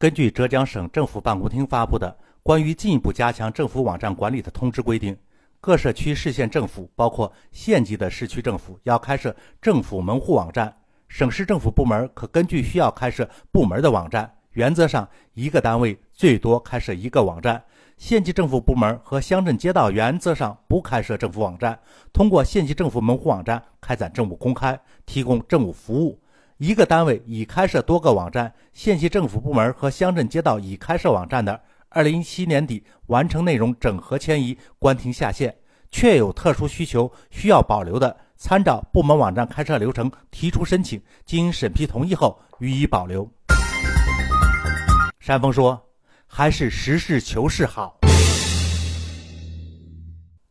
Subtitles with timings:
[0.00, 2.08] 根据浙江省政府办公厅发布的
[2.42, 5.14] 《关于进一步加强政府网站管理的通知》规定，
[5.60, 10.74] 各社区、市县政府，包括县级的市区政府，要开设政府门户网站。
[11.06, 17.62] 省市政府部门可根据需要开设部门的网站，原则上一个单位最多开设一个网站。
[17.98, 21.78] 县级政府部门和乡镇街道原则上不开设政府网站，
[22.10, 26.18] 通过县级政府门户网站开展政务公开，提供政务服务。
[26.60, 35.50] 一个单位已开设多个网站，县级政府部门和乡镇街道已开设网站的，二零一七年底完成内容整合迁移，关停下线；
[35.90, 43.26] 确有特殊需求需要保留的，参照部门网站开设流程提出申请，经审批同意后予以保留。
[45.18, 45.82] 山峰说
[46.28, 47.98] ：“还是实事求是好。”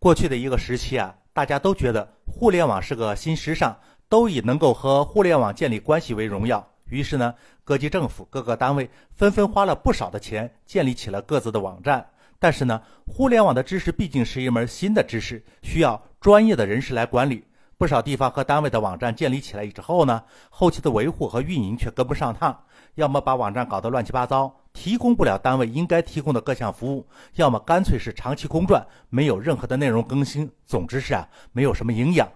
[0.00, 3.78] 过去的一个时期啊，大家都觉得互联网是个新时尚。
[4.08, 12.08] 都以能够和互联网建立关系为荣耀，于是呢，各级政府各个单位纷纷花了不少的钱建立起了各自的网站。
[12.38, 17.44] 但是呢，互联网的知识毕竟是一门新的知识，需要专业的人士来管理。
[17.76, 30.50] 不少地方和单位的网站建立起来之后呢，后期的维护和运营却跟不上趟，要么把网站搞得乱七八糟，提供不了单位应该提供的各项服务；要么干脆是长期空转，没有任何的内容更新。
[30.64, 32.28] 总之是啊，没有什么营养。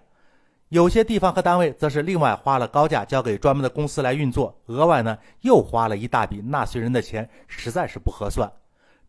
[0.73, 8.51] 有些地方和单位则是另外花了高价交给专门的公司来运作，额外呢又花了一大笔纳税人的钱，实在是不合算。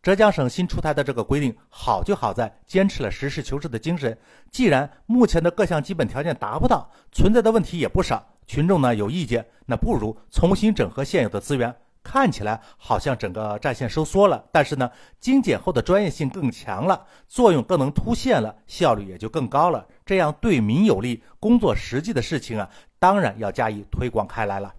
[0.02, 4.14] 浙江省新出台的这个规定好就好在坚持了实事求是的精神。
[4.50, 11.74] 既然目前的各项基本条件达不到，存在的问题也不少，群众呢有意见，那不如重新整合现有的资源。
[12.04, 14.88] 看起来好像整个战线收缩了，但是呢，
[15.18, 19.84] 精简后的专业性更强了，作用更能凸现了，效率也就更高了。
[20.04, 24.72] 这样对民有利、工作实际的事情啊，当然要加以推广开来了。